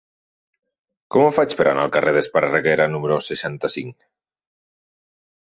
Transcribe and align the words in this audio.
Com 1.15 1.25
ho 1.25 1.33
faig 1.35 1.53
per 1.59 1.67
anar 1.73 1.83
al 1.89 1.93
carrer 1.97 2.13
d'Esparreguera 2.17 2.87
número 2.95 3.19
seixanta-cinc? 3.27 3.97